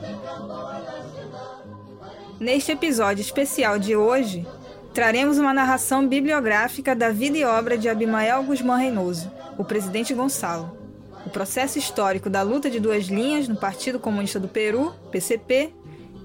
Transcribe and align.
de 0.00 0.08
campo 0.24 0.54
a 0.54 0.80
la 0.80 0.96
ciudad. 1.14 2.40
Neste 2.40 2.72
episódio 2.72 3.20
especial 3.20 3.78
de 3.78 3.96
hoje, 3.96 4.46
traremos 4.94 5.38
uma 5.38 5.52
narração 5.52 6.06
bibliográfica 6.06 6.94
da 6.94 7.10
vida 7.10 7.36
e 7.36 7.44
obra 7.44 7.76
de 7.76 7.88
Abimael 7.88 8.44
Guzmán 8.44 8.76
Reynoso, 8.76 9.28
o 9.58 9.64
presidente 9.64 10.14
Gonçalo, 10.14 10.78
o 11.26 11.30
processo 11.30 11.80
histórico 11.80 12.30
da 12.30 12.42
luta 12.42 12.70
de 12.70 12.78
duas 12.78 13.06
linhas 13.06 13.48
no 13.48 13.56
Partido 13.56 13.98
Comunista 13.98 14.38
do 14.38 14.46
Peru, 14.46 14.94
PCP, 15.10 15.72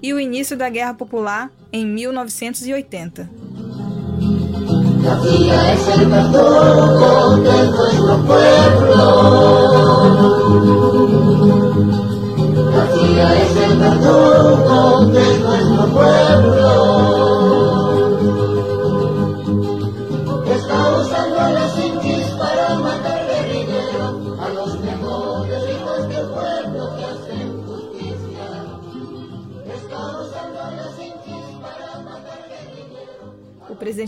e 0.00 0.14
o 0.14 0.20
início 0.20 0.56
da 0.56 0.70
Guerra 0.70 0.94
Popular 0.94 1.50
em 1.72 1.84
1980. 1.84 3.28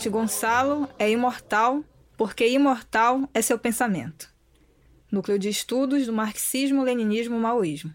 Gonçalo 0.09 0.89
é 0.99 1.11
imortal 1.11 1.85
porque 2.17 2.49
imortal 2.49 3.29
é 3.35 3.43
seu 3.43 3.59
pensamento. 3.59 4.31
Núcleo 5.11 5.39
de 5.39 5.49
Estudos 5.49 6.07
do 6.07 6.13
Marxismo, 6.13 6.83
Leninismo 6.83 7.37
e 7.37 7.39
Maoísmo. 7.39 7.93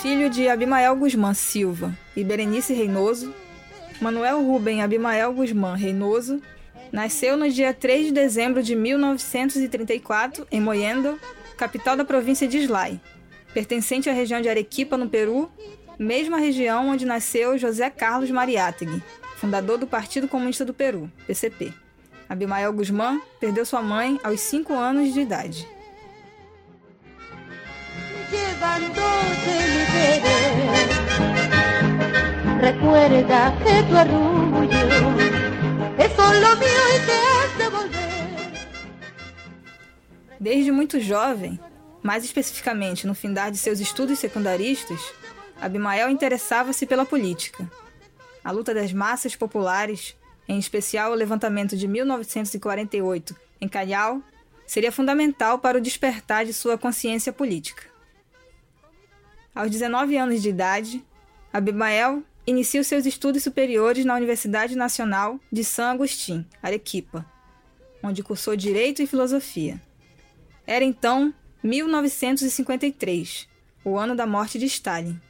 Filho 0.00 0.28
de 0.28 0.48
Abimael 0.48 0.96
Guzmán 0.96 1.34
Silva 1.34 1.96
e 2.16 2.24
Berenice 2.24 2.74
Reynoso, 2.74 3.32
Manuel 4.02 4.42
Rubem 4.42 4.82
Abimael 4.82 5.32
Guzmán 5.32 5.76
Reynoso 5.76 6.42
nasceu 6.90 7.36
no 7.36 7.48
dia 7.48 7.72
3 7.72 8.06
de 8.06 8.12
dezembro 8.12 8.60
de 8.60 8.74
1934 8.74 10.44
em 10.50 10.60
Mollendo, 10.60 11.20
capital 11.56 11.96
da 11.96 12.04
província 12.04 12.48
de 12.48 12.58
Islay, 12.58 13.00
pertencente 13.54 14.10
à 14.10 14.12
região 14.12 14.40
de 14.40 14.48
Arequipa, 14.48 14.96
no 14.96 15.08
Peru, 15.08 15.48
mesma 15.96 16.38
região 16.38 16.88
onde 16.88 17.06
nasceu 17.06 17.56
José 17.56 17.88
Carlos 17.90 18.28
Mariátegui, 18.28 19.00
fundador 19.36 19.78
do 19.78 19.86
Partido 19.86 20.26
Comunista 20.26 20.64
do 20.64 20.74
Peru, 20.74 21.08
PCP. 21.24 21.72
Abimael 22.28 22.72
Guzmán 22.72 23.22
perdeu 23.38 23.64
sua 23.64 23.82
mãe 23.82 24.18
aos 24.24 24.40
5 24.40 24.74
anos 24.74 25.14
de 25.14 25.20
idade. 25.20 25.68
Recuerda 32.62 33.50
que 33.58 33.82
tu 33.88 33.96
orgullo 33.98 34.70
es 35.98 36.12
solo 36.12 36.56
mío 36.60 36.84
y 36.94 36.98
te 37.06 37.58
de 37.58 37.68
volver. 37.68 38.68
Desde 40.38 40.70
muito 40.70 41.00
jovem, 41.00 41.58
mais 42.00 42.24
especificamente 42.24 43.04
no 43.04 43.16
findar 43.16 43.50
de 43.50 43.58
seus 43.58 43.80
estudos 43.80 44.20
secundaristas, 44.20 45.00
Abimael 45.60 46.08
interessava-se 46.08 46.86
pela 46.86 47.04
política. 47.04 47.68
A 48.44 48.52
luta 48.52 48.72
das 48.72 48.92
massas 48.92 49.34
populares, 49.34 50.16
em 50.48 50.56
especial 50.56 51.10
o 51.10 51.16
levantamento 51.16 51.76
de 51.76 51.88
1948 51.88 53.34
em 53.60 53.66
Callao, 53.66 54.22
seria 54.64 54.92
fundamental 54.92 55.58
para 55.58 55.78
o 55.78 55.80
despertar 55.80 56.44
de 56.44 56.52
sua 56.52 56.78
consciência 56.78 57.32
política. 57.32 57.82
Aos 59.52 59.68
19 59.68 60.16
anos 60.16 60.40
de 60.40 60.48
idade, 60.48 61.04
Abimael 61.52 62.22
inicia 62.46 62.80
os 62.80 62.86
seus 62.86 63.06
estudos 63.06 63.42
superiores 63.42 64.04
na 64.04 64.14
Universidade 64.14 64.76
Nacional 64.76 65.38
de 65.50 65.64
San 65.64 65.90
Agustín, 65.90 66.46
Arequipa, 66.62 67.24
onde 68.02 68.22
cursou 68.22 68.56
Direito 68.56 69.02
e 69.02 69.06
Filosofia. 69.06 69.80
Era 70.66 70.84
então 70.84 71.32
1953, 71.62 73.48
o 73.84 73.96
ano 73.96 74.16
da 74.16 74.26
morte 74.26 74.58
de 74.58 74.66
Stalin. 74.66 75.20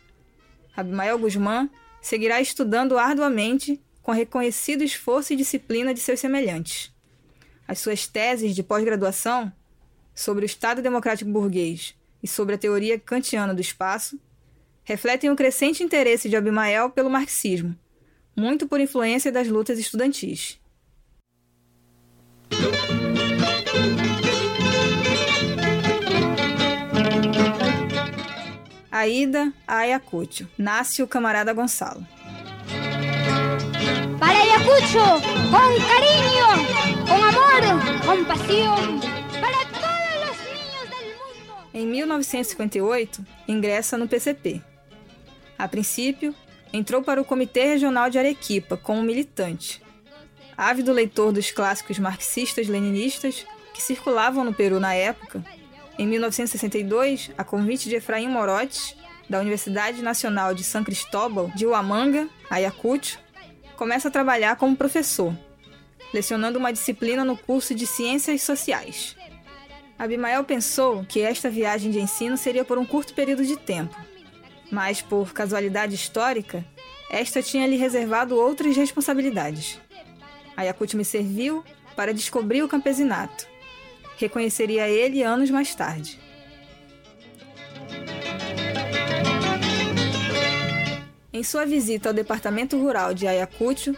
Abimael 0.74 1.18
Guzmán 1.18 1.68
seguirá 2.00 2.40
estudando 2.40 2.98
arduamente 2.98 3.80
com 4.02 4.12
reconhecido 4.12 4.82
esforço 4.82 5.32
e 5.32 5.36
disciplina 5.36 5.94
de 5.94 6.00
seus 6.00 6.18
semelhantes. 6.18 6.90
As 7.68 7.78
suas 7.78 8.06
teses 8.06 8.54
de 8.54 8.62
pós-graduação 8.62 9.52
sobre 10.14 10.44
o 10.44 10.46
Estado 10.46 10.82
Democrático 10.82 11.30
Burguês 11.30 11.94
e 12.22 12.26
sobre 12.26 12.54
a 12.54 12.58
teoria 12.58 12.98
kantiana 12.98 13.54
do 13.54 13.60
espaço 13.60 14.18
refletem 14.84 15.30
o 15.30 15.36
crescente 15.36 15.82
interesse 15.82 16.28
de 16.28 16.36
Abimael 16.36 16.90
pelo 16.90 17.10
marxismo, 17.10 17.76
muito 18.36 18.66
por 18.66 18.80
influência 18.80 19.30
das 19.30 19.48
lutas 19.48 19.78
estudantis. 19.78 20.60
A 28.90 29.08
ida 29.08 29.52
a 29.66 29.78
Ayacucho. 29.78 30.48
Nasce 30.56 31.02
o 31.02 31.08
camarada 31.08 31.52
Gonçalo. 31.52 32.06
Para 34.20 34.38
Ayacucho, 34.38 35.02
con 35.50 35.72
cariño, 35.88 36.46
con 37.08 37.20
amor, 37.24 37.62
con 38.06 38.24
pasión, 38.26 39.00
para 39.40 39.58
todos 39.72 40.36
niños 40.46 40.90
del 40.90 41.06
mundo. 41.16 41.70
Em 41.74 41.86
1958, 41.86 43.24
ingressa 43.48 43.98
no 43.98 44.06
PCP. 44.06 44.71
A 45.62 45.68
princípio, 45.68 46.34
entrou 46.72 47.04
para 47.04 47.22
o 47.22 47.24
Comitê 47.24 47.66
Regional 47.66 48.10
de 48.10 48.18
Arequipa 48.18 48.76
como 48.76 49.00
militante. 49.00 49.80
Ávido 50.56 50.92
leitor 50.92 51.30
dos 51.30 51.52
clássicos 51.52 52.00
marxistas-leninistas, 52.00 53.46
que 53.72 53.80
circulavam 53.80 54.42
no 54.42 54.52
Peru 54.52 54.80
na 54.80 54.92
época, 54.92 55.40
em 55.96 56.04
1962, 56.04 57.30
a 57.38 57.44
convite 57.44 57.88
de 57.88 57.94
Efraim 57.94 58.26
Morotes, 58.26 58.96
da 59.30 59.38
Universidade 59.38 60.02
Nacional 60.02 60.52
de 60.52 60.64
São 60.64 60.82
Cristóbal 60.82 61.48
de 61.54 61.64
Huamanga, 61.64 62.28
Ayacucho, 62.50 63.20
começa 63.76 64.08
a 64.08 64.10
trabalhar 64.10 64.56
como 64.56 64.76
professor, 64.76 65.32
lecionando 66.12 66.58
uma 66.58 66.72
disciplina 66.72 67.24
no 67.24 67.36
curso 67.36 67.72
de 67.72 67.86
Ciências 67.86 68.42
Sociais. 68.42 69.14
Abimael 69.96 70.42
pensou 70.42 71.04
que 71.04 71.20
esta 71.20 71.48
viagem 71.48 71.92
de 71.92 72.00
ensino 72.00 72.36
seria 72.36 72.64
por 72.64 72.78
um 72.78 72.84
curto 72.84 73.14
período 73.14 73.46
de 73.46 73.56
tempo, 73.56 73.96
mas 74.72 75.02
por 75.02 75.34
casualidade 75.34 75.94
histórica, 75.94 76.64
esta 77.10 77.42
tinha 77.42 77.66
lhe 77.66 77.76
reservado 77.76 78.34
outras 78.34 78.74
responsabilidades. 78.74 79.78
Ayacucho 80.56 80.96
me 80.96 81.04
serviu 81.04 81.62
para 81.94 82.14
descobrir 82.14 82.62
o 82.62 82.68
campesinato. 82.68 83.46
Reconheceria 84.16 84.88
ele 84.88 85.22
anos 85.22 85.50
mais 85.50 85.74
tarde. 85.74 86.18
Em 91.30 91.42
sua 91.42 91.66
visita 91.66 92.08
ao 92.08 92.14
departamento 92.14 92.78
rural 92.78 93.12
de 93.12 93.26
Ayacucho, 93.26 93.94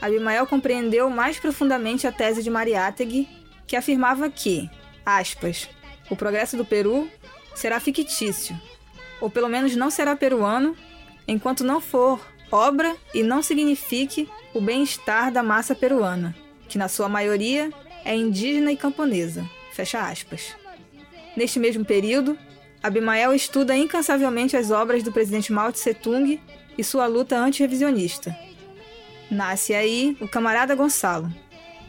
Abimael 0.00 0.46
compreendeu 0.46 1.10
mais 1.10 1.38
profundamente 1.40 2.06
a 2.06 2.12
tese 2.12 2.44
de 2.44 2.50
Mariátegui, 2.50 3.28
que 3.66 3.74
afirmava 3.74 4.30
que, 4.30 4.70
aspas, 5.04 5.68
o 6.10 6.14
progresso 6.14 6.56
do 6.56 6.64
Peru 6.64 7.08
será 7.54 7.80
fictício, 7.80 8.56
ou 9.22 9.30
pelo 9.30 9.48
menos 9.48 9.76
não 9.76 9.88
será 9.88 10.16
peruano, 10.16 10.76
enquanto 11.28 11.62
não 11.62 11.80
for 11.80 12.20
obra 12.50 12.96
e 13.14 13.22
não 13.22 13.40
signifique 13.40 14.28
o 14.52 14.60
bem-estar 14.60 15.30
da 15.30 15.44
massa 15.44 15.76
peruana, 15.76 16.34
que 16.68 16.76
na 16.76 16.88
sua 16.88 17.08
maioria 17.08 17.70
é 18.04 18.16
indígena 18.16 18.72
e 18.72 18.76
camponesa. 18.76 19.48
Fecha 19.72 20.00
aspas. 20.00 20.56
Neste 21.36 21.60
mesmo 21.60 21.84
período, 21.84 22.36
Abimael 22.82 23.32
estuda 23.32 23.76
incansavelmente 23.76 24.56
as 24.56 24.72
obras 24.72 25.04
do 25.04 25.12
presidente 25.12 25.52
Mao 25.52 25.70
Tse 25.70 25.94
Tung 25.94 26.40
e 26.76 26.82
sua 26.82 27.06
luta 27.06 27.38
antirrevisionista. 27.38 28.36
Nasce 29.30 29.72
aí 29.72 30.16
o 30.20 30.26
camarada 30.26 30.74
Gonçalo, 30.74 31.32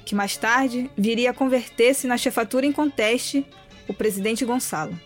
que 0.06 0.14
mais 0.14 0.38
tarde 0.38 0.88
viria 0.96 1.32
a 1.32 1.34
converter-se 1.34 2.06
na 2.06 2.16
chefatura 2.16 2.68
em 2.68 2.72
conteste, 2.72 3.44
o 3.88 3.94
presidente 3.94 4.46
Gonçalo. 4.46 4.98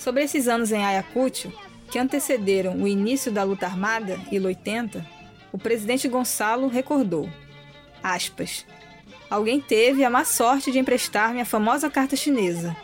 Sobre 0.00 0.24
esses 0.24 0.48
anos 0.48 0.72
em 0.72 0.82
Ayacucho, 0.82 1.52
que 1.90 1.98
antecederam 1.98 2.74
o 2.82 2.88
início 2.88 3.30
da 3.30 3.42
luta 3.42 3.66
armada, 3.66 4.18
IL 4.32 4.46
80, 4.46 5.06
o 5.52 5.58
presidente 5.58 6.08
Gonçalo 6.08 6.68
recordou, 6.68 7.28
aspas, 8.02 8.64
Alguém 9.28 9.60
teve 9.60 10.02
a 10.02 10.08
má 10.08 10.24
sorte 10.24 10.72
de 10.72 10.78
emprestar-me 10.78 11.42
a 11.42 11.44
famosa 11.44 11.90
carta 11.90 12.16
chinesa, 12.16 12.74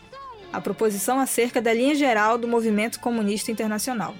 a 0.53 0.61
proposição 0.61 1.19
acerca 1.19 1.59
da 1.59 1.73
linha 1.73 1.95
geral 1.95 2.37
do 2.37 2.47
movimento 2.47 3.01
comunista 3.01 3.51
internacional. 3.51 4.15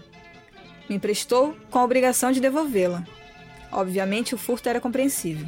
Me 0.89 0.97
emprestou 0.97 1.55
com 1.71 1.79
a 1.79 1.85
obrigação 1.85 2.33
de 2.33 2.41
devolvê-la. 2.41 3.07
Obviamente, 3.71 4.35
o 4.35 4.39
furto 4.39 4.71
era 4.71 4.81
compreensível. 4.81 5.47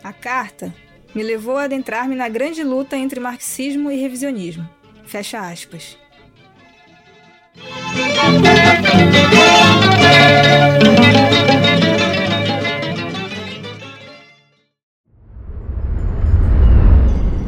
A 0.00 0.12
carta 0.12 0.72
me 1.12 1.24
levou 1.24 1.56
a 1.56 1.64
adentrar-me 1.64 2.14
na 2.14 2.28
grande 2.28 2.62
luta 2.62 2.96
entre 2.96 3.18
marxismo 3.18 3.90
e 3.90 3.96
revisionismo. 3.96 4.68
Fecha 5.04 5.40
aspas. 5.40 6.03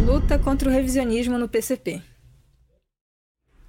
Luta 0.04 0.38
contra 0.38 0.68
o 0.68 0.72
revisionismo 0.72 1.38
no 1.38 1.48
PCP. 1.48 2.02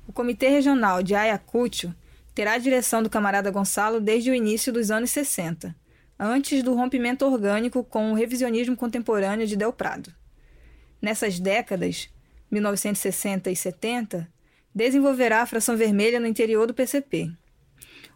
O 0.08 0.14
Comitê 0.14 0.50
Regional 0.50 1.02
de 1.02 1.16
Ayacucho 1.16 1.94
terá 2.36 2.54
a 2.54 2.58
direção 2.58 3.02
do 3.02 3.10
camarada 3.10 3.50
Gonçalo 3.50 4.00
desde 4.00 4.30
o 4.30 4.36
início 4.36 4.72
dos 4.72 4.92
anos 4.92 5.10
60, 5.12 5.76
antes 6.20 6.62
do 6.62 6.76
rompimento 6.76 7.26
orgânico 7.26 7.84
com 7.84 8.12
o 8.12 8.16
revisionismo 8.16 8.78
contemporâneo 8.78 9.48
de 9.48 9.56
Del 9.56 9.74
Prado. 9.74 10.14
Nessas 11.02 11.40
décadas, 11.40 12.10
1960 12.52 13.50
e 13.50 13.56
70, 13.56 14.37
desenvolverá 14.78 15.42
a 15.42 15.46
fração 15.48 15.76
vermelha 15.76 16.20
no 16.20 16.28
interior 16.28 16.68
do 16.68 16.74
PCP. 16.74 17.32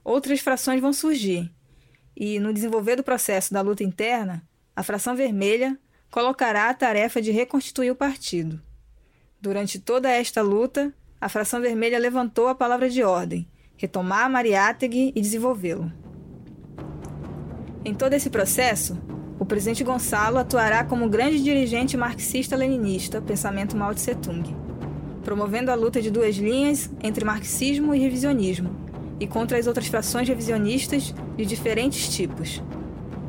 Outras 0.04 0.42
frações 0.42 0.80
vão 0.80 0.94
surgir, 0.94 1.52
e 2.16 2.40
no 2.40 2.54
desenvolver 2.54 2.96
do 2.96 3.04
processo 3.04 3.52
da 3.52 3.62
luta 3.62 3.84
interna, 3.84 4.44
a 4.75 4.84
fração 4.84 5.16
vermelha 5.16 5.75
colocará 6.12 6.69
a 6.69 6.74
tarefa 6.74 7.19
de 7.19 7.31
reconstituir 7.31 7.90
o 7.90 7.96
partido. 7.96 8.62
Durante 9.42 9.80
toda 9.80 10.12
esta 10.12 10.44
luta, 10.44 10.94
a 11.19 11.28
fração 11.28 11.60
vermelha 11.62 11.98
levantou 11.98 12.48
a 12.48 12.54
palavra 12.54 12.92
de 12.92 13.04
ordem, 13.04 13.48
retomar 13.75 14.30
Mariátegui 14.30 15.12
e 15.16 15.22
desenvolvê-lo. 15.22 15.92
Em 17.84 17.96
todo 17.96 18.13
esse 18.13 18.30
processo, 18.30 19.02
o 19.40 19.46
presidente 19.46 19.84
Gonçalo 19.84 20.38
atuará 20.38 20.84
como 20.84 21.10
grande 21.10 21.42
dirigente 21.42 21.98
marxista-leninista, 21.98 23.19
pensamento 23.19 23.75
Mao 23.75 23.96
Tse 23.96 24.13
Tung, 24.13 24.61
promovendo 25.24 25.72
a 25.72 25.76
luta 25.76 26.02
de 26.02 26.12
duas 26.12 26.36
linhas 26.36 26.90
entre 27.02 27.24
marxismo 27.24 27.94
e 27.94 28.00
revisionismo, 28.00 28.70
e 29.20 29.28
contra 29.28 29.58
as 29.58 29.68
outras 29.68 29.88
frações 29.88 30.28
revisionistas 30.28 31.14
de 31.38 31.46
diferentes 31.46 32.10
tipos. 32.10 32.62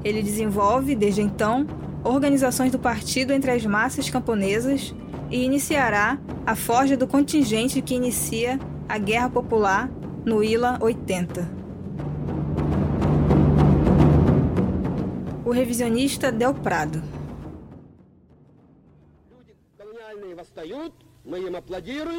Ele 0.05 0.23
desenvolve, 0.23 0.94
desde 0.94 1.21
então, 1.21 1.67
organizações 2.03 2.73
do 2.73 2.79
partido 2.79 3.33
entre 3.33 3.50
as 3.50 3.65
massas 3.65 4.11
camponesas 4.11 4.94
e 5.31 5.44
iniciará 5.44 6.19
a 6.44 6.56
forja 6.56 6.97
do 6.97 7.06
contingente 7.06 7.81
que 7.81 7.94
inicia 7.94 8.59
a 8.89 8.99
Guerra 8.99 9.31
Popular 9.31 9.91
no 10.25 10.43
ILA 10.43 10.79
80. 10.81 11.62
O 15.44 15.50
revisionista 15.50 16.33
Del 16.33 16.55
Prado. 16.55 17.03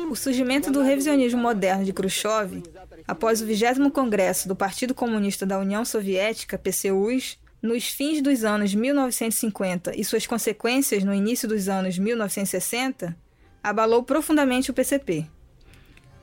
O 0.10 0.16
surgimento 0.16 0.72
do 0.72 0.82
revisionismo 0.82 1.42
moderno 1.42 1.84
de 1.84 1.92
Khrushchev, 1.92 2.64
após 3.06 3.42
o 3.42 3.46
20 3.46 3.92
Congresso 3.92 4.48
do 4.48 4.56
Partido 4.56 4.94
Comunista 4.94 5.46
da 5.46 5.60
União 5.60 5.84
Soviética, 5.84 6.58
PCUs, 6.58 7.38
nos 7.62 7.88
fins 7.88 8.22
dos 8.22 8.44
anos 8.46 8.74
1950 8.74 9.94
e 9.96 10.04
suas 10.04 10.26
consequências 10.26 11.04
no 11.04 11.14
início 11.14 11.48
dos 11.48 11.68
anos 11.68 11.98
1960, 11.98 13.16
abalou 13.62 14.04
profundamente 14.04 14.72
o 14.72 14.74
PCP. 14.74 15.26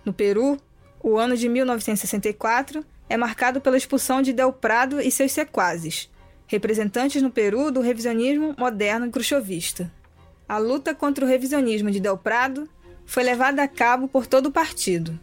No 0.05 0.13
Peru, 0.13 0.59
o 1.03 1.19
ano 1.19 1.37
de 1.37 1.49
1964 1.49 2.85
é 3.09 3.17
marcado 3.17 3.61
pela 3.61 3.77
expulsão 3.77 4.23
de 4.23 4.33
Del 4.33 4.53
Prado 4.53 5.01
e 5.01 5.11
seus 5.11 5.33
sequazes, 5.33 6.11
representantes 6.47 7.21
no 7.21 7.31
Peru 7.31 7.71
do 7.71 7.81
revisionismo 7.81 8.55
moderno 8.59 9.11
khrushchevista. 9.11 9.91
A 10.51 10.59
luta 10.59 10.93
contra 10.93 11.25
o 11.25 11.29
revisionismo 11.29 11.93
de 11.93 12.01
Del 12.01 12.19
Prado 12.19 12.69
foi 13.07 13.23
levada 13.23 13.63
a 13.63 13.69
cabo 13.69 14.09
por 14.09 14.27
todo 14.27 14.47
o 14.47 14.51
partido. 14.51 15.17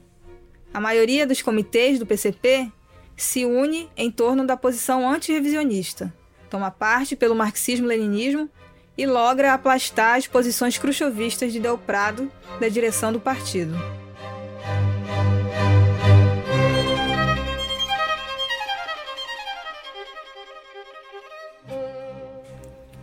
A 0.73 0.79
maioria 0.79 1.27
dos 1.27 1.41
comitês 1.41 1.99
do 1.99 2.05
PCP 2.05 2.71
se 3.17 3.43
une 3.43 3.89
em 3.97 4.09
torno 4.09 4.47
da 4.47 4.55
posição 4.55 5.05
antirrevisionista, 5.05 6.13
toma 6.49 6.71
parte 6.71 7.13
pelo 7.13 7.35
marxismo-leninismo 7.35 8.49
e 8.97 9.05
logra 9.05 9.53
aplastar 9.53 10.15
as 10.15 10.25
posições 10.25 10.77
khrushchevistas 10.77 11.51
de 11.51 11.59
Del 11.59 11.77
Prado 11.77 12.31
da 12.57 12.69
direção 12.69 13.11
do 13.11 13.19
partido. 13.19 13.75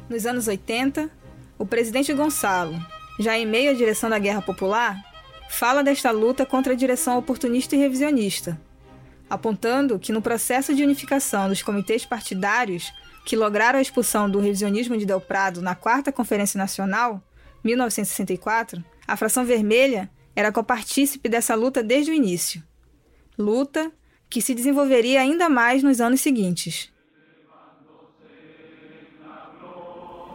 Nos 0.09 0.25
anos 0.25 0.49
80, 0.49 1.11
o 1.59 1.67
presidente 1.67 2.13
Gonçalo, 2.13 2.75
já 3.19 3.39
em 3.39 3.47
meio 3.47 3.71
à 3.71 3.75
direção 3.75 4.11
da 4.11 4.19
Guerra 4.19 4.43
Popular, 4.43 4.97
fala 5.49 5.83
desta 5.83 6.11
luta 6.11 6.45
contra 6.45 6.73
a 6.73 6.77
direção 6.77 7.17
oportunista 7.17 7.77
e 7.77 7.79
revisionista, 7.79 8.61
apontando 9.29 9.99
que 9.99 10.13
no 10.13 10.21
processo 10.21 10.75
de 10.75 10.83
unificação 10.83 11.49
dos 11.49 11.63
comitês 11.63 12.05
partidários 12.05 12.93
que 13.25 13.37
lograram 13.37 13.79
a 13.79 13.83
expulsão 13.83 14.29
do 14.29 14.41
revisionismo 14.41 14.97
de 14.99 15.07
Del 15.07 15.21
Prado 15.21 15.63
na 15.63 15.75
Quarta 15.75 16.13
Conferência 16.13 16.59
Nacional, 16.59 17.23
1964, 17.63 18.85
a 19.07 19.17
fração 19.17 19.45
vermelha 19.45 20.11
era 20.37 20.53
copartícipe 20.53 21.29
dessa 21.29 21.55
luta 21.55 21.83
desde 21.83 22.11
o 22.11 22.15
início. 22.15 22.63
Luta 23.39 23.91
que 24.29 24.43
se 24.43 24.55
desenvolveria 24.55 25.21
ainda 25.21 25.49
mais 25.49 25.83
nos 25.83 26.01
anos 26.01 26.21
seguintes. 26.21 26.93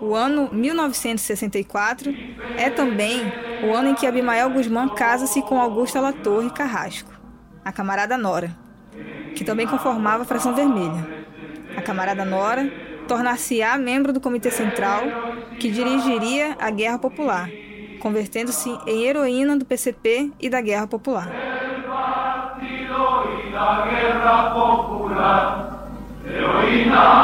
O 0.02 0.16
ano 0.16 0.50
1964 0.54 2.16
é 2.58 2.70
também 2.70 3.22
o 3.64 3.74
ano 3.74 3.90
em 3.90 3.96
que 3.96 4.08
Abimael 4.08 4.50
Guzmán 4.50 4.88
casa-se 4.90 5.42
com 5.42 5.60
Augusta 5.60 6.00
Latorre 6.00 6.50
Carrasco, 6.52 7.12
a 7.66 7.72
camarada 7.72 8.18
Nora, 8.18 8.56
que 9.36 9.44
também 9.44 9.68
conformava 9.68 10.24
a 10.24 10.26
fração 10.26 10.56
vermelha. 10.56 11.06
A 11.76 11.82
camarada 11.82 12.24
Nora 12.24 12.72
tornar-se-á 13.10 13.78
membro 13.78 14.14
do 14.14 14.22
Comitê 14.22 14.50
Central 14.50 15.04
que 15.60 15.70
dirigiria 15.70 16.56
a 16.60 16.70
Guerra 16.70 16.98
Popular, 16.98 17.50
convertendo-se 18.00 18.70
em 18.88 19.04
heroína 19.04 19.58
do 19.58 19.66
PCP 19.66 20.32
e 20.40 20.50
da 20.50 20.62
Guerra 20.62 20.88
Popular. 20.88 21.30
Heroína 26.26 27.20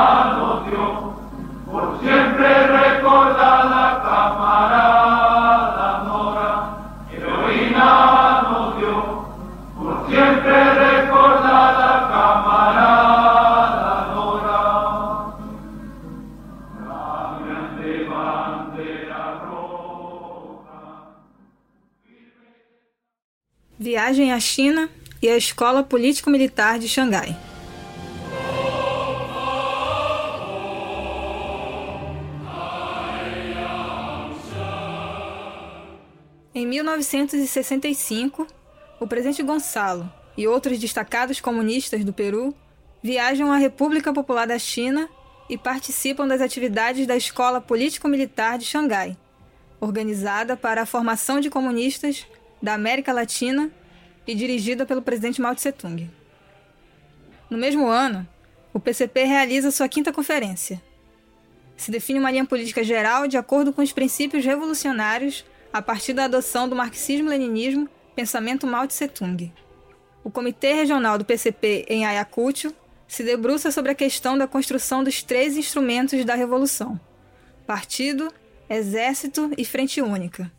Viagem 23.77 24.31
à 24.31 24.39
China 24.39 24.89
e 25.21 25.29
a 25.29 25.37
Escola 25.37 25.83
Político-Militar 25.83 26.79
de 26.79 26.87
Xangai. 26.89 27.44
1965, 36.75 38.45
o 38.99 39.07
presidente 39.07 39.41
Gonçalo 39.41 40.11
e 40.37 40.47
outros 40.47 40.77
destacados 40.77 41.39
comunistas 41.39 42.03
do 42.03 42.11
Peru 42.11 42.53
viajam 43.01 43.51
à 43.51 43.57
República 43.57 44.11
Popular 44.11 44.45
da 44.45 44.59
China 44.59 45.07
e 45.49 45.57
participam 45.57 46.27
das 46.27 46.41
atividades 46.41 47.07
da 47.07 47.15
Escola 47.15 47.61
Político-Militar 47.61 48.57
de 48.57 48.65
Xangai, 48.65 49.15
organizada 49.79 50.57
para 50.57 50.81
a 50.81 50.85
formação 50.85 51.39
de 51.39 51.49
comunistas 51.49 52.25
da 52.61 52.73
América 52.73 53.13
Latina 53.13 53.71
e 54.27 54.35
dirigida 54.35 54.85
pelo 54.85 55.01
presidente 55.01 55.41
Mao 55.41 55.55
Tse-tung. 55.55 56.09
No 57.49 57.57
mesmo 57.57 57.87
ano, 57.87 58.27
o 58.73 58.79
PCP 58.79 59.23
realiza 59.23 59.71
sua 59.71 59.87
quinta 59.87 60.11
conferência. 60.11 60.81
Se 61.77 61.91
define 61.91 62.19
uma 62.19 62.31
linha 62.31 62.45
política 62.45 62.83
geral 62.83 63.27
de 63.27 63.37
acordo 63.37 63.71
com 63.71 63.81
os 63.81 63.93
princípios 63.93 64.43
revolucionários 64.43 65.45
a 65.75 65.81
partir 65.81 66.13
da 66.13 66.23
adoção 66.23 66.69
do 66.69 66.75
marxismo-leninismo, 66.75 67.89
pensamento 68.15 68.65
Mao 68.65 68.87
Tse-tung. 68.87 69.51
O 70.23 70.31
Comitê 70.31 70.71
Regional 70.71 71.17
do 71.17 71.25
PCP 71.25 71.85
em 71.89 72.05
Ayacucho 72.05 72.73
se 73.05 73.23
debruça 73.23 73.69
sobre 73.71 73.91
a 73.91 73.95
questão 73.95 74.37
da 74.37 74.47
construção 74.47 75.03
dos 75.03 75.21
três 75.21 75.57
instrumentos 75.57 76.23
da 76.23 76.33
Revolução: 76.33 76.97
Partido, 77.67 78.33
Exército 78.69 79.51
e 79.57 79.65
Frente 79.65 80.01
Única. 80.01 80.49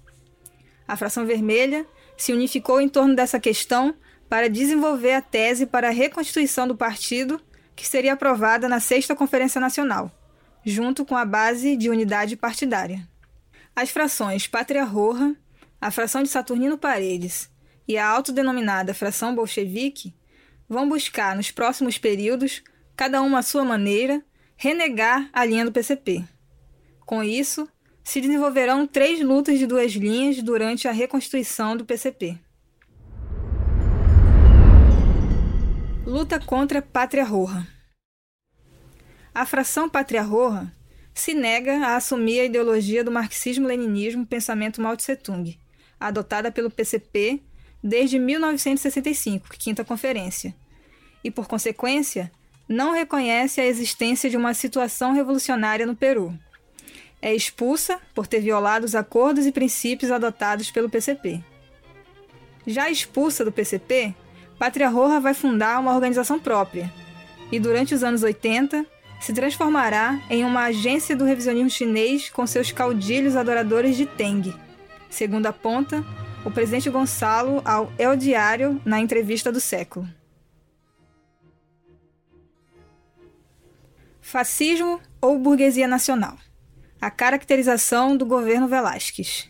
A 0.87 0.99
Fração 0.99 1.25
Vermelha 1.25 1.87
se 2.15 2.35
unificou 2.35 2.79
em 2.79 2.89
torno 2.89 3.17
dessa 3.17 3.41
questão 3.41 3.95
para 4.29 4.51
desenvolver 4.51 5.15
a 5.15 5.23
tese 5.23 5.65
para 5.65 5.89
a 5.89 5.93
reconstituição 5.93 6.69
do 6.69 6.77
partido, 6.77 7.41
que 7.75 7.89
seria 7.89 8.13
aprovada 8.13 8.69
na 8.69 8.81
Sexta 8.81 9.17
Conferência 9.17 9.63
Nacional, 9.63 10.13
junto 10.63 11.07
com 11.07 11.17
a 11.17 11.25
base 11.25 11.75
de 11.75 11.89
unidade 11.89 12.37
partidária. 12.37 13.09
As 13.77 13.91
frações 13.91 14.47
Pátria 14.47 14.85
Roja, 14.85 15.37
a 15.79 15.91
fração 15.91 16.23
de 16.23 16.31
Saturnino 16.31 16.79
Paredes 16.79 17.51
e 17.87 17.99
a 17.99 18.09
autodenominada 18.09 18.95
fração 18.95 19.35
bolchevique 19.35 20.15
vão 20.67 20.89
buscar, 20.89 21.37
nos 21.37 21.51
próximos 21.51 21.99
períodos, 21.99 22.63
cada 22.97 23.21
uma 23.21 23.41
à 23.41 23.43
sua 23.43 23.67
maneira, 23.67 24.25
renegar 24.57 25.29
a 25.31 25.45
linha 25.45 25.63
do 25.63 25.73
PCP. 25.73 26.25
Com 27.01 27.23
isso, 27.23 27.69
se 28.03 28.19
desenvolverão 28.19 28.87
três 28.87 29.21
lutas 29.21 29.59
de 29.59 29.67
duas 29.67 29.93
linhas 29.93 30.43
durante 30.43 30.89
a 30.89 30.93
reconstituição 30.93 31.77
do 31.77 31.85
PCP. 31.85 32.39
Luta 36.07 36.41
contra 36.41 36.81
Pátria 36.81 37.25
Roja. 37.25 37.67
A 39.35 39.45
fração 39.45 39.87
Pátria 39.87 40.23
Roja 40.23 40.75
se 41.17 41.33
nega 41.33 41.79
a 41.79 41.97
assumir 41.97 42.41
a 42.41 42.45
ideologia 42.45 43.03
do 43.03 43.11
marxismo-leninismo 43.11 44.27
pensamento 44.27 44.83
Mao 44.83 44.95
Tse-tung, 44.95 45.59
adotada 45.99 46.53
pelo 46.53 46.71
PCP 46.71 47.41
desde 47.83 48.19
1965, 48.19 49.49
quinta 49.59 49.83
conferência, 49.83 50.55
e 51.25 51.31
por 51.31 51.49
consequência, 51.49 52.31
não 52.69 52.93
reconhece 52.93 53.63
a 53.63 53.67
existência 53.67 54.29
de 54.29 54.37
uma 54.37 54.53
situação 54.53 55.15
revolucionária 55.15 55.87
no 55.87 55.97
Peru. 55.97 56.39
É 57.23 57.35
expulsa 57.35 57.99
por 58.15 58.27
ter 58.27 58.41
violado 58.41 58.85
os 58.85 58.95
acordos 58.95 59.47
e 59.47 59.53
princípios 59.53 60.11
adotados 60.11 60.71
pelo 60.71 60.91
PCP. 60.91 61.43
Já 62.67 62.91
expulsa 62.91 63.43
do 63.43 63.51
PCP, 63.51 64.15
Pátria 64.59 64.91
Roja 64.91 65.19
vai 65.19 65.33
fundar 65.33 65.81
uma 65.81 65.95
organização 65.95 66.39
própria 66.39 66.93
e, 67.51 67.59
durante 67.59 67.95
os 67.95 68.05
anos 68.05 68.23
80, 68.23 68.85
se 69.27 69.33
transformará 69.33 70.23
em 70.31 70.45
uma 70.45 70.67
agência 70.67 71.17
do 71.17 71.25
revisionismo 71.25 71.69
chinês 71.69 72.31
com 72.31 72.47
seus 72.47 72.71
caudilhos 72.71 73.35
adoradores 73.35 73.97
de 73.97 74.07
Teng, 74.07 74.55
segundo 75.11 75.47
aponta 75.47 76.05
o 76.45 76.51
presidente 76.53 76.89
Gonçalo 76.89 77.61
ao 77.65 77.93
El 77.99 78.17
Diário 78.17 78.81
na 78.85 79.01
entrevista 79.01 79.51
do 79.51 79.59
século. 79.59 80.09
Fascismo 84.21 85.01
ou 85.21 85.37
burguesia 85.41 85.89
nacional? 85.89 86.39
A 87.01 87.11
caracterização 87.11 88.17
do 88.17 88.25
governo 88.25 88.69
Velásquez. 88.69 89.49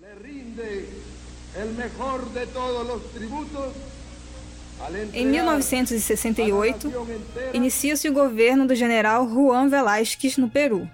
Le 0.00 0.14
rinde 0.20 0.88
el 1.54 1.74
mejor 1.74 2.28
de 2.30 2.44
todos 2.48 2.84
los 2.88 3.12
tributos 3.12 3.72
Em 5.12 5.26
1968, 5.26 6.92
inicia-se 7.52 8.08
o 8.08 8.12
governo 8.12 8.66
do 8.66 8.74
general 8.74 9.28
Juan 9.28 9.68
Velásquez 9.68 10.36
no 10.36 10.48
Peru, 10.48 10.88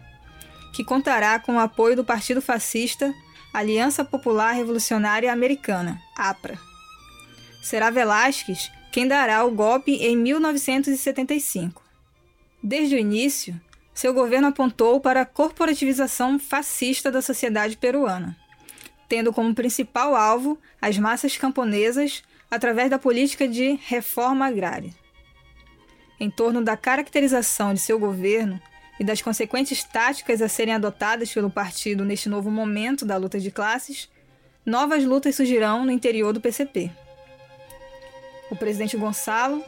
que 0.73 0.85
contará 0.85 1.38
com 1.38 1.57
o 1.57 1.61
apoio 1.61 1.97
do 1.97 2.05
Partido 2.05 2.41
Fascista 2.41 3.14
Aliança 3.53 4.05
Popular 4.05 4.53
Revolucionária 4.53 5.33
Americana, 5.33 6.03
APRA. 6.17 6.59
Será 7.62 7.88
Velásquez 7.88 8.71
quem 8.91 9.07
dará 9.07 9.45
o 9.45 9.50
golpe 9.53 9.93
em 9.93 10.17
1975. 10.17 11.81
Desde 12.62 12.97
o 12.97 12.99
início, 12.99 13.61
seu 13.95 14.12
governo 14.12 14.49
apontou 14.49 15.00
para 15.00 15.21
a 15.21 15.26
corporativização 15.26 16.38
fascista 16.38 17.12
da 17.12 17.23
sociedade 17.23 17.76
peruana, 17.76 18.37
tendo 19.09 19.33
como 19.33 19.55
principal 19.55 20.17
alvo 20.17 20.59
as 20.83 20.99
massas 20.99 21.37
camponesas 21.37 22.25
através 22.55 22.91
da 22.91 22.99
política 22.99 23.47
de 23.49 23.79
reforma 23.87 24.47
agrária. 24.47 24.93
Em 26.19 26.31
torno 26.31 26.63
da 26.63 26.77
caracterização 26.77 27.75
de 27.75 27.81
seu 27.81 27.99
governo 27.99 28.61
e 28.99 29.05
das 29.05 29.21
consequentes 29.21 29.83
táticas 29.83 30.41
a 30.41 30.49
serem 30.49 30.75
adotadas 30.75 31.33
pelo 31.33 31.51
partido 31.51 32.05
neste 32.05 32.29
novo 32.29 32.51
momento 32.51 33.05
da 33.05 33.17
luta 33.17 33.41
de 33.41 33.51
classes, 33.51 34.09
novas 34.65 35.05
lutas 35.05 35.35
surgirão 35.35 35.85
no 35.85 35.91
interior 35.91 36.33
do 36.33 36.41
PCP. 36.41 36.91
O 38.51 38.57
presidente 38.57 38.97
Gonçalo, 38.97 39.63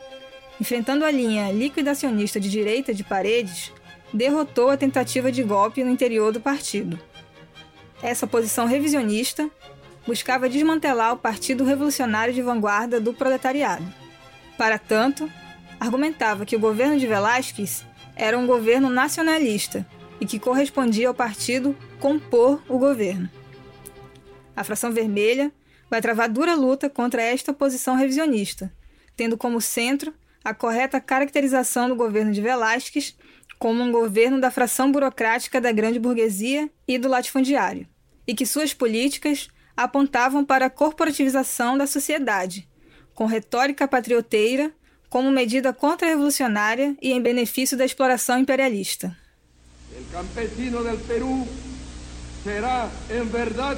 enfrentando 0.60 1.04
a 1.04 1.10
linha 1.10 1.50
liquidacionista 1.50 2.38
de 2.38 2.48
direita 2.48 2.94
de 2.94 3.02
Paredes, 3.02 3.72
derrotou 4.12 4.70
a 4.70 4.76
tentativa 4.76 5.32
de 5.32 5.42
golpe 5.42 5.82
no 5.82 5.90
interior 5.90 6.32
do 6.32 6.40
partido. 6.40 6.98
Essa 8.02 8.26
posição 8.26 8.66
revisionista 8.66 9.50
buscava 10.06 10.48
desmantelar 10.48 11.12
o 11.12 11.18
Partido 11.18 11.64
Revolucionário 11.64 12.32
de 12.32 12.42
Vanguarda 12.42 13.00
do 13.00 13.12
Proletariado. 13.12 13.84
Para 14.56 14.78
tanto, 14.78 15.30
argumentava 15.80 16.46
que 16.46 16.56
o 16.56 16.60
governo 16.60 16.98
de 16.98 17.06
Velásquez 17.06 17.84
era 18.14 18.38
um 18.38 18.46
governo 18.46 18.88
nacionalista 18.88 19.86
e 20.20 20.26
que 20.26 20.38
correspondia 20.38 21.08
ao 21.08 21.14
partido 21.14 21.76
compor 22.00 22.62
o 22.68 22.78
governo. 22.78 23.28
A 24.54 24.64
fração 24.64 24.92
vermelha 24.92 25.52
vai 25.90 26.00
travar 26.00 26.28
dura 26.28 26.54
luta 26.54 26.88
contra 26.88 27.22
esta 27.22 27.52
posição 27.52 27.96
revisionista, 27.96 28.72
tendo 29.14 29.36
como 29.36 29.60
centro 29.60 30.14
a 30.42 30.54
correta 30.54 31.00
caracterização 31.00 31.88
do 31.88 31.96
governo 31.96 32.32
de 32.32 32.40
Velásquez 32.40 33.16
como 33.58 33.82
um 33.82 33.90
governo 33.90 34.40
da 34.40 34.50
fração 34.50 34.90
burocrática 34.92 35.60
da 35.60 35.72
grande 35.72 35.98
burguesia 35.98 36.70
e 36.86 36.98
do 36.98 37.08
latifundiário, 37.08 37.86
e 38.26 38.34
que 38.34 38.46
suas 38.46 38.72
políticas 38.72 39.48
apontavam 39.76 40.44
para 40.44 40.66
a 40.66 40.70
corporativização 40.70 41.76
da 41.76 41.86
sociedade, 41.86 42.68
com 43.14 43.26
retórica 43.26 43.86
patrioteira 43.86 44.72
como 45.08 45.30
medida 45.30 45.72
contra-revolucionária 45.72 46.96
e 47.00 47.12
em 47.12 47.20
benefício 47.20 47.76
da 47.76 47.84
exploração 47.84 48.38
imperialista. 48.38 49.16
El 49.96 50.04
campesino 50.12 50.82
del 50.82 50.98
Perú 50.98 51.46
será, 52.42 52.90
en 53.10 53.30
verdad, 53.30 53.76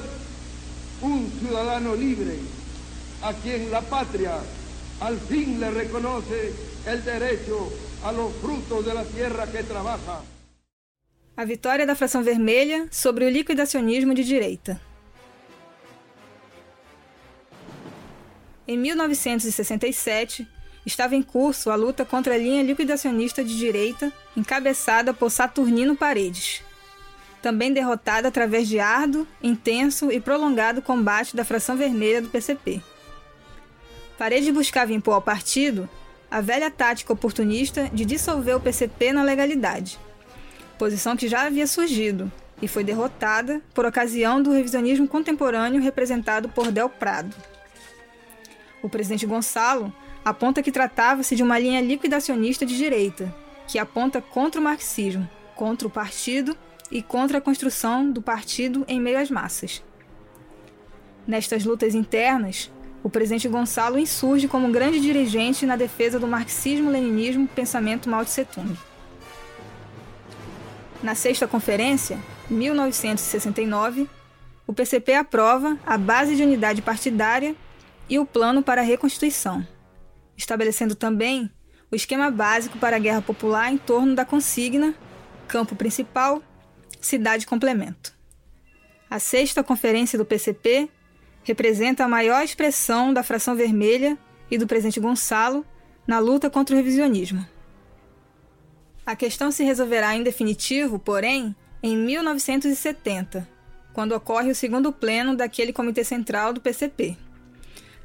un 1.03 1.31
ciudadano 1.39 1.95
libre, 1.95 2.39
a 3.23 3.33
quien 3.35 3.71
la 3.71 3.83
patria 3.83 4.39
al 5.01 5.17
fin 5.19 5.61
le 5.61 5.71
reconoce 5.71 6.53
el 6.87 7.05
derecho 7.05 7.73
a 8.05 8.13
los 8.13 8.33
frutos 8.37 8.85
de 8.85 8.95
la 8.95 9.05
tierra 9.05 9.47
que 9.47 9.63
trabaja. 9.63 10.23
A 11.37 11.45
vitória 11.45 11.87
da 11.87 11.95
fração 11.95 12.25
vermelha 12.25 12.89
sobre 12.91 13.25
o 13.25 13.31
liquidacionismo 13.31 14.13
de 14.13 14.25
direita. 14.25 14.88
Em 18.71 18.77
1967, 18.77 20.47
estava 20.85 21.17
em 21.17 21.23
curso 21.23 21.71
a 21.71 21.75
luta 21.75 22.05
contra 22.05 22.35
a 22.35 22.37
linha 22.37 22.63
liquidacionista 22.63 23.43
de 23.43 23.57
direita, 23.57 24.13
encabeçada 24.37 25.15
por 25.15 25.31
Saturnino 25.31 25.97
Paredes. 25.97 26.63
Também 27.41 27.73
derrotada 27.73 28.29
através 28.29 28.69
de 28.69 28.79
árduo, 28.79 29.27
intenso 29.43 30.13
e 30.13 30.21
prolongado 30.21 30.83
combate 30.83 31.35
da 31.35 31.47
fração 31.47 31.79
vermelha 31.79 32.21
do 32.21 32.29
PCP. 32.29 32.83
Paredes 34.19 34.53
buscava 34.53 34.93
impor 34.93 35.15
ao 35.15 35.23
partido 35.23 35.89
a 36.31 36.43
velha 36.43 36.71
tática 36.71 37.15
oportunista 37.15 37.89
de 37.91 38.05
dissolver 38.05 38.55
o 38.55 38.61
PCP 38.61 39.15
na 39.15 39.23
legalidade, 39.23 39.99
posição 40.79 41.17
que 41.17 41.27
já 41.27 41.47
havia 41.47 41.67
surgido 41.67 42.31
e 42.61 42.69
foi 42.69 42.85
derrotada 42.85 43.63
por 43.73 43.87
ocasião 43.87 44.43
do 44.43 44.53
revisionismo 44.53 45.09
contemporâneo 45.09 45.81
representado 45.81 46.51
por 46.51 46.71
Del 46.71 46.91
Prado. 46.91 47.35
O 48.83 48.89
presidente 48.89 49.27
Gonçalo 49.27 49.93
aponta 50.25 50.63
que 50.63 50.73
tratava-se 50.73 51.35
de 51.35 51.43
uma 51.43 51.59
linha 51.59 51.81
liquidacionista 51.81 52.65
de 52.65 52.77
direita, 52.77 53.35
que 53.67 53.79
aponta 53.79 54.21
contra 54.21 54.61
o 54.61 54.65
marxismo, 54.65 55.29
contra 55.55 55.89
o 55.89 55.91
partido 55.91 56.57
e 56.91 57.03
contra 57.03 57.39
a 57.39 57.41
construção 57.41 58.11
do 58.11 58.23
partido 58.23 58.85
em 58.89 59.01
meio 59.01 59.19
às 59.19 59.31
massas. 59.31 59.83
Nestas 61.27 61.65
lutas 61.65 61.95
internas, 61.95 62.71
o 63.03 63.11
presidente 63.11 63.49
Gonçalo 63.49 63.99
insurge 63.99 64.49
como 64.49 64.71
grande 64.73 65.01
dirigente 65.01 65.67
na 65.67 65.77
defesa 65.77 66.19
do 66.19 66.27
marxismo-leninismo 66.27 67.47
pensamento 67.49 68.09
Mao 68.09 68.25
Tse 68.25 68.45
Tung. 68.45 68.77
Na 71.03 71.15
sexta 71.15 71.47
conferência, 71.47 72.19
1969, 72.51 74.09
o 74.67 74.73
PCP 74.73 75.15
aprova 75.15 75.79
a 75.87 75.97
base 75.97 76.35
de 76.35 76.43
unidade 76.43 76.83
partidária 76.83 77.55
e 78.09 78.19
o 78.19 78.27
plano 78.27 78.63
para 78.63 78.81
a 78.81 78.85
reconstituição, 78.85 79.67
estabelecendo 80.37 80.95
também 80.95 81.51
o 81.91 81.97
esquema 81.97 82.31
básico 82.31 82.79
para 82.79 82.97
a 82.97 82.99
guerra 82.99 83.23
popular 83.23 83.73
em 83.73 83.79
torno 83.79 84.15
da 84.15 84.25
consigna 84.25 84.95
campo 85.47 85.75
principal, 85.75 86.43
cidade 87.01 87.47
complemento. 87.47 88.15
A 89.11 89.19
sexta 89.19 89.65
conferência 89.65 90.19
do 90.19 90.25
PCP 90.25 90.89
representa 91.43 92.05
a 92.05 92.09
maior 92.09 92.45
expressão 92.45 93.13
da 93.13 93.23
fração 93.23 93.57
vermelha 93.57 94.19
e 94.51 94.59
do 94.59 94.67
presidente 94.67 95.01
Gonçalo 95.01 95.65
na 96.07 96.19
luta 96.19 96.51
contra 96.51 96.75
o 96.75 96.77
revisionismo. 96.77 97.47
A 99.07 99.17
questão 99.17 99.51
se 99.51 99.65
resolverá 99.65 100.15
em 100.15 100.23
definitivo, 100.23 100.99
porém, 100.99 101.57
em 101.83 101.97
1970, 101.97 103.49
quando 103.95 104.13
ocorre 104.13 104.51
o 104.51 104.55
segundo 104.55 104.93
pleno 104.93 105.35
daquele 105.35 105.73
Comitê 105.73 106.05
Central 106.05 106.53
do 106.53 106.61
PCP. 106.61 107.17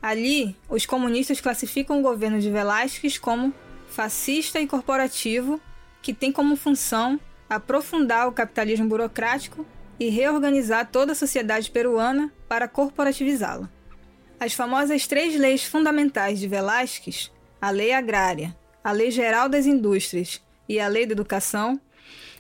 Ali, 0.04 0.54
os 0.68 0.86
comunistas 0.86 1.40
classificam 1.40 1.98
o 1.98 2.02
governo 2.02 2.38
de 2.38 2.52
Velásquez 2.52 3.18
como 3.18 3.54
fascista 3.88 4.60
e 4.60 4.68
corporativo, 4.68 5.62
que 6.02 6.14
tem 6.14 6.30
como 6.30 6.58
função 6.58 7.18
aprofundar 7.50 8.28
o 8.28 8.34
capitalismo 8.34 8.90
burocrático 8.90 9.66
e 9.98 10.10
reorganizar 10.10 10.90
toda 10.92 11.14
a 11.14 11.16
sociedade 11.16 11.72
peruana 11.72 12.30
para 12.50 12.68
corporativizá-la. 12.68 13.70
As 14.38 14.54
famosas 14.54 15.08
três 15.08 15.40
leis 15.40 15.64
fundamentais 15.64 16.38
de 16.38 16.50
Velásquez, 16.50 17.32
a 17.62 17.70
Lei 17.70 17.94
Agrária, 17.94 18.54
a 18.84 18.92
Lei 18.92 19.10
Geral 19.10 19.48
das 19.48 19.66
Indústrias 19.66 20.42
e 20.68 20.82
a 20.82 20.88
Lei 20.90 21.06
da 21.06 21.14
Educação, 21.14 21.80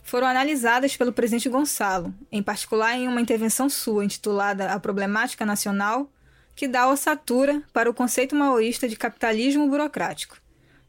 foram 0.03 0.27
analisadas 0.27 0.97
pelo 0.97 1.13
presidente 1.13 1.47
Gonçalo, 1.47 2.13
em 2.29 2.43
particular 2.43 2.93
em 2.97 3.07
uma 3.07 3.21
intervenção 3.21 3.69
sua 3.69 4.03
intitulada 4.03 4.69
A 4.73 4.79
Problemática 4.81 5.45
Nacional, 5.45 6.11
que 6.55 6.67
dá 6.67 6.87
ossatura 6.87 7.61
para 7.71 7.89
o 7.89 7.93
conceito 7.93 8.35
maoísta 8.35 8.87
de 8.87 8.95
capitalismo 8.95 9.67
burocrático, 9.67 10.37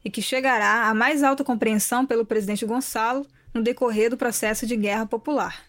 e 0.03 0.09
que 0.09 0.21
chegará 0.21 0.87
à 0.87 0.93
mais 0.93 1.23
alta 1.23 1.43
compreensão 1.43 2.05
pelo 2.05 2.25
presidente 2.25 2.65
Gonçalo 2.65 3.25
no 3.53 3.63
decorrer 3.63 4.09
do 4.09 4.17
processo 4.17 4.67
de 4.67 4.75
guerra 4.75 5.05
popular. 5.05 5.63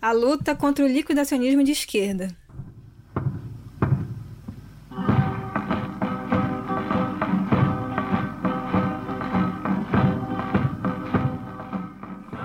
A 0.00 0.12
luta 0.12 0.54
contra 0.54 0.84
o 0.84 0.88
liquidacionismo 0.88 1.62
de 1.62 1.72
esquerda. 1.72 2.34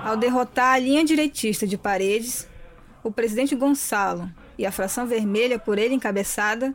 Ao 0.04 0.16
derrotar 0.16 0.74
a 0.74 0.78
linha 0.78 1.04
direitista 1.04 1.66
de 1.66 1.76
Paredes, 1.76 2.48
o 3.08 3.12
presidente 3.12 3.54
Gonçalo 3.54 4.30
e 4.58 4.66
a 4.66 4.70
fração 4.70 5.06
vermelha 5.06 5.58
por 5.58 5.78
ele 5.78 5.94
encabeçada 5.94 6.74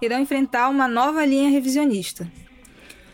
irão 0.00 0.18
enfrentar 0.18 0.70
uma 0.70 0.88
nova 0.88 1.26
linha 1.26 1.50
revisionista. 1.50 2.26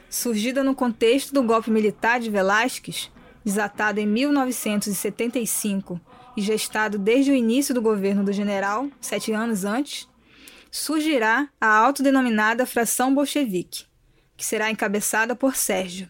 Surgida 0.09 0.63
no 0.63 0.73
contexto 0.73 1.35
do 1.35 1.43
golpe 1.43 1.69
militar 1.69 2.21
de 2.21 2.31
Velásquez, 2.31 3.11
desatado 3.45 3.99
em 3.99 4.07
1975 4.07 6.01
e 6.37 6.41
gestado 6.41 6.97
desde 6.97 7.33
o 7.33 7.35
início 7.35 7.75
do 7.75 7.83
governo 7.83 8.23
do 8.23 8.33
general, 8.33 8.89
sete 9.01 9.33
anos 9.33 9.65
antes, 9.65 10.09
surgirá 10.71 11.49
a 11.61 11.67
autodenominada 11.67 12.65
fração 12.65 13.13
bolchevique, 13.13 13.87
que 14.37 14.47
será 14.47 14.71
encabeçada 14.71 15.35
por 15.35 15.57
Sérgio. 15.57 16.09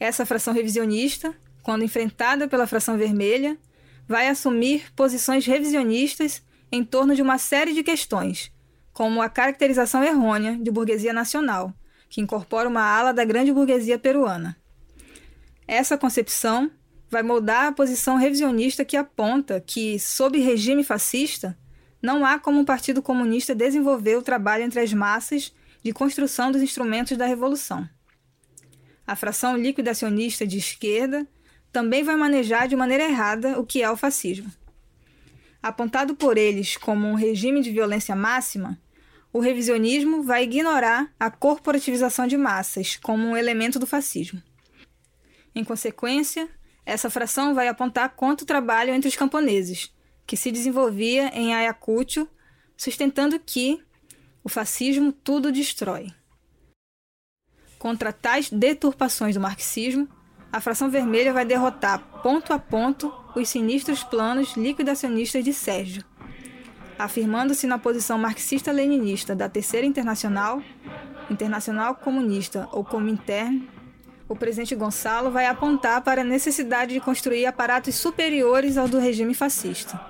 Essa 0.00 0.26
fração 0.26 0.52
revisionista, 0.52 1.32
quando 1.62 1.84
enfrentada 1.84 2.48
pela 2.48 2.66
fração 2.66 2.98
vermelha, 2.98 3.56
vai 4.06 4.28
assumir 4.28 4.92
posições 4.94 5.46
revisionistas 5.46 6.42
em 6.70 6.84
torno 6.84 7.14
de 7.14 7.22
uma 7.22 7.38
série 7.38 7.72
de 7.72 7.82
questões, 7.82 8.52
como 8.92 9.20
a 9.20 9.28
caracterização 9.28 10.02
errônea 10.02 10.56
de 10.56 10.70
burguesia 10.70 11.12
nacional, 11.12 11.72
que 12.08 12.20
incorpora 12.20 12.68
uma 12.68 12.82
ala 12.82 13.12
da 13.12 13.24
grande 13.24 13.52
burguesia 13.52 13.98
peruana. 13.98 14.56
Essa 15.66 15.98
concepção 15.98 16.70
vai 17.10 17.22
moldar 17.22 17.66
a 17.66 17.72
posição 17.72 18.16
revisionista 18.16 18.84
que 18.84 18.96
aponta 18.96 19.60
que, 19.60 19.98
sob 19.98 20.38
regime 20.38 20.84
fascista, 20.84 21.56
não 22.00 22.24
há 22.24 22.38
como 22.38 22.60
o 22.60 22.64
Partido 22.64 23.02
Comunista 23.02 23.54
desenvolver 23.54 24.16
o 24.16 24.22
trabalho 24.22 24.64
entre 24.64 24.80
as 24.80 24.92
massas 24.92 25.52
de 25.82 25.92
construção 25.92 26.50
dos 26.50 26.62
instrumentos 26.62 27.16
da 27.16 27.26
revolução. 27.26 27.88
A 29.06 29.14
fração 29.14 29.56
liquidacionista 29.56 30.46
de 30.46 30.58
esquerda 30.58 31.26
também 31.76 32.02
vai 32.02 32.16
manejar 32.16 32.66
de 32.66 32.74
maneira 32.74 33.04
errada 33.04 33.60
o 33.60 33.66
que 33.66 33.82
é 33.82 33.90
o 33.90 33.98
fascismo. 33.98 34.50
Apontado 35.62 36.14
por 36.14 36.38
eles 36.38 36.74
como 36.78 37.06
um 37.06 37.12
regime 37.12 37.60
de 37.60 37.70
violência 37.70 38.16
máxima, 38.16 38.80
o 39.30 39.40
revisionismo 39.40 40.22
vai 40.22 40.44
ignorar 40.44 41.12
a 41.20 41.30
corporativização 41.30 42.26
de 42.26 42.38
massas 42.38 42.96
como 42.96 43.26
um 43.26 43.36
elemento 43.36 43.78
do 43.78 43.86
fascismo. 43.86 44.42
Em 45.54 45.62
consequência, 45.62 46.48
essa 46.86 47.10
fração 47.10 47.54
vai 47.54 47.68
apontar 47.68 48.08
contra 48.16 48.44
o 48.44 48.46
trabalho 48.46 48.94
entre 48.94 49.10
os 49.10 49.16
camponeses, 49.16 49.92
que 50.26 50.34
se 50.34 50.50
desenvolvia 50.50 51.28
em 51.34 51.54
Ayacucho, 51.54 52.26
sustentando 52.74 53.38
que 53.38 53.84
o 54.42 54.48
fascismo 54.48 55.12
tudo 55.12 55.52
destrói. 55.52 56.06
Contra 57.78 58.14
tais 58.14 58.48
deturpações 58.48 59.34
do 59.34 59.42
marxismo, 59.42 60.15
a 60.56 60.60
fração 60.60 60.88
vermelha 60.88 61.34
vai 61.34 61.44
derrotar 61.44 61.98
ponto 62.22 62.50
a 62.50 62.58
ponto 62.58 63.12
os 63.34 63.46
sinistros 63.46 64.02
planos 64.02 64.56
liquidacionistas 64.56 65.44
de 65.44 65.52
Sérgio. 65.52 66.02
Afirmando-se 66.98 67.66
na 67.66 67.78
posição 67.78 68.16
marxista-leninista 68.16 69.34
da 69.34 69.50
Terceira 69.50 69.86
Internacional, 69.86 70.62
Internacional 71.30 71.94
Comunista 71.94 72.66
ou 72.72 72.82
Comintern, 72.82 73.68
o 74.26 74.34
presidente 74.34 74.74
Gonçalo 74.74 75.30
vai 75.30 75.44
apontar 75.44 76.00
para 76.00 76.22
a 76.22 76.24
necessidade 76.24 76.94
de 76.94 77.00
construir 77.00 77.44
aparatos 77.44 77.94
superiores 77.94 78.78
ao 78.78 78.88
do 78.88 78.98
regime 78.98 79.34
fascista, 79.34 80.00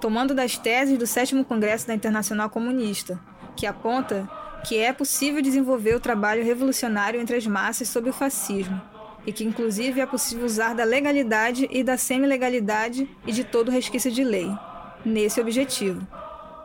tomando 0.00 0.34
das 0.34 0.56
teses 0.56 0.96
do 0.96 1.06
sétimo 1.06 1.44
Congresso 1.44 1.86
da 1.86 1.94
Internacional 1.94 2.48
Comunista, 2.48 3.20
que 3.54 3.66
aponta 3.66 4.26
que 4.66 4.78
é 4.78 4.90
possível 4.90 5.42
desenvolver 5.42 5.94
o 5.94 6.00
trabalho 6.00 6.42
revolucionário 6.42 7.20
entre 7.20 7.36
as 7.36 7.46
massas 7.46 7.90
sob 7.90 8.08
o 8.08 8.12
fascismo, 8.14 8.95
e 9.26 9.32
que 9.32 9.44
inclusive 9.44 10.00
é 10.00 10.06
possível 10.06 10.46
usar 10.46 10.74
da 10.74 10.84
legalidade 10.84 11.68
e 11.70 11.82
da 11.82 11.96
semi-legalidade 11.96 13.10
e 13.26 13.32
de 13.32 13.42
todo 13.42 13.70
resquício 13.70 14.10
de 14.10 14.22
lei, 14.22 14.48
nesse 15.04 15.40
objetivo, 15.40 16.06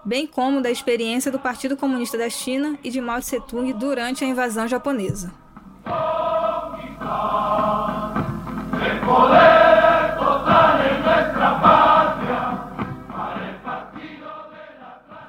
bem 0.06 0.28
como 0.28 0.62
da 0.62 0.70
experiência 0.70 1.32
do 1.32 1.40
Partido 1.40 1.76
Comunista 1.76 2.18
da 2.18 2.30
China 2.30 2.78
e 2.84 2.92
de 2.92 3.02
Mao 3.02 3.20
Tse-tung 3.20 3.74
durante 3.74 4.24
a 4.24 4.28
invasão 4.28 4.68
japonesa. 4.68 5.34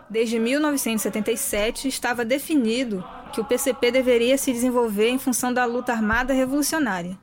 Desde 0.09 0.39
1977 0.39 1.89
estava 1.89 2.23
definido 2.23 3.03
que 3.33 3.41
o 3.41 3.45
PCP 3.45 3.91
deveria 3.91 4.37
se 4.37 4.53
desenvolver 4.53 5.09
em 5.09 5.19
função 5.19 5.53
da 5.55 5.65
luta 5.65 5.91
armada 5.93 6.35
revolucionária. 6.35 7.19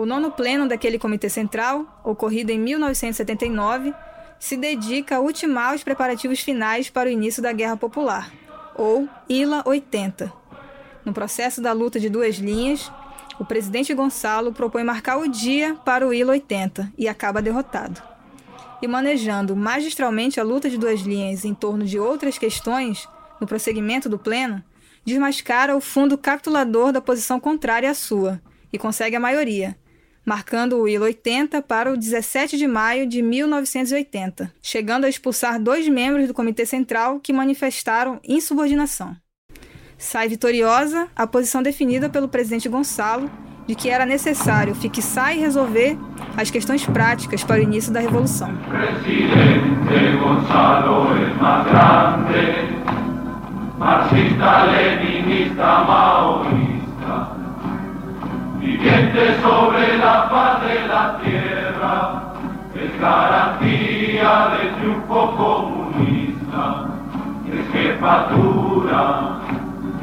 O 0.00 0.06
nono 0.06 0.30
pleno 0.30 0.66
daquele 0.66 0.98
Comitê 0.98 1.28
Central, 1.28 2.00
ocorrido 2.02 2.50
em 2.50 2.58
1979, 2.58 3.92
se 4.38 4.56
dedica 4.56 5.16
a 5.16 5.20
ultimar 5.20 5.74
os 5.74 5.84
preparativos 5.84 6.40
finais 6.40 6.88
para 6.88 7.10
o 7.10 7.12
início 7.12 7.42
da 7.42 7.52
Guerra 7.52 7.76
Popular, 7.76 8.32
ou 8.74 9.06
ILA 9.28 9.62
80. 9.66 10.32
No 11.04 11.12
processo 11.12 11.60
da 11.60 11.74
luta 11.74 12.00
de 12.00 12.08
duas 12.08 12.36
linhas, 12.36 12.90
o 13.38 13.44
presidente 13.44 13.92
Gonçalo 13.92 14.54
propõe 14.54 14.84
marcar 14.84 15.18
o 15.18 15.28
dia 15.28 15.74
para 15.84 16.08
o 16.08 16.14
ILA 16.14 16.32
80 16.32 16.94
e 16.96 17.06
acaba 17.06 17.42
derrotado. 17.42 18.00
E 18.80 18.88
manejando 18.88 19.54
magistralmente 19.54 20.40
a 20.40 20.42
luta 20.42 20.70
de 20.70 20.78
duas 20.78 21.00
linhas 21.00 21.44
em 21.44 21.52
torno 21.52 21.84
de 21.84 21.98
outras 21.98 22.38
questões, 22.38 23.06
no 23.38 23.46
prosseguimento 23.46 24.08
do 24.08 24.18
pleno, 24.18 24.64
desmascara 25.04 25.76
o 25.76 25.80
fundo 25.80 26.16
capitulador 26.16 26.90
da 26.90 27.02
posição 27.02 27.38
contrária 27.38 27.90
à 27.90 27.92
sua 27.92 28.40
e 28.72 28.78
consegue 28.78 29.14
a 29.14 29.20
maioria, 29.20 29.76
marcando 30.24 30.78
o 30.78 30.88
ILO 30.88 31.04
80 31.04 31.62
para 31.62 31.92
o 31.92 31.96
17 31.96 32.56
de 32.56 32.66
maio 32.66 33.06
de 33.06 33.22
1980, 33.22 34.52
chegando 34.62 35.04
a 35.04 35.08
expulsar 35.08 35.60
dois 35.60 35.88
membros 35.88 36.28
do 36.28 36.34
Comitê 36.34 36.66
Central 36.66 37.20
que 37.20 37.32
manifestaram 37.32 38.20
insubordinação. 38.26 39.16
Sai 39.98 40.28
vitoriosa 40.28 41.08
a 41.14 41.26
posição 41.26 41.62
definida 41.62 42.08
pelo 42.08 42.28
presidente 42.28 42.68
Gonçalo 42.68 43.30
de 43.66 43.74
que 43.76 43.88
era 43.88 44.04
necessário 44.04 44.74
fixar 44.74 45.36
e 45.36 45.38
resolver 45.38 45.96
as 46.36 46.50
questões 46.50 46.84
práticas 46.84 47.44
para 47.44 47.60
o 47.60 47.62
início 47.62 47.92
da 47.92 48.00
Revolução. 48.00 48.50
Presidente 48.68 50.16
Gonzalo 50.18 51.16
es 51.22 51.40
más 51.40 51.66
grande, 51.66 52.68
marxista, 53.78 54.64
leninista, 54.64 55.84
maoísta, 55.84 56.79
viviente 58.60 59.40
sobre 59.40 59.96
la 59.98 60.28
faz 60.28 60.60
de 60.62 60.86
la 60.86 61.18
tierra, 61.24 62.22
es 62.74 63.00
garantía 63.00 64.48
del 64.50 64.74
triunfo 64.76 65.34
comunista, 65.36 66.84
es 67.50 67.72
jefatura 67.72 69.38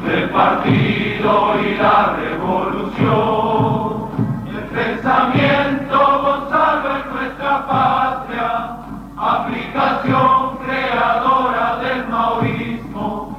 del 0.06 0.30
partido 0.32 1.56
y 1.62 1.76
la 1.76 2.16
revolución. 2.18 4.08
El 4.48 4.64
pensamiento 4.76 5.98
Gonzalo 6.24 6.98
es 6.98 7.06
nuestra 7.14 7.68
patria, 7.68 8.78
aplicación 9.18 10.58
creadora 10.66 11.78
del 11.84 12.08
maoísmo. 12.08 13.38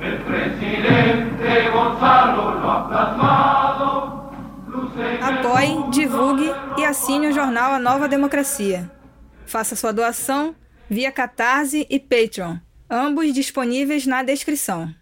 El 0.00 0.16
presidente 0.18 1.70
Gonzalo 1.74 2.54
lo 2.62 2.70
ha. 2.70 3.69
Apoie, 5.40 5.90
divulgue 5.90 6.50
e 6.76 6.84
assine 6.84 7.28
o 7.28 7.32
jornal 7.32 7.72
A 7.72 7.78
Nova 7.78 8.06
Democracia. 8.06 8.90
Faça 9.46 9.74
sua 9.74 9.90
doação 9.90 10.54
via 10.88 11.10
Catarse 11.10 11.86
e 11.88 11.98
Patreon, 11.98 12.58
ambos 12.90 13.32
disponíveis 13.32 14.06
na 14.06 14.22
descrição. 14.22 14.94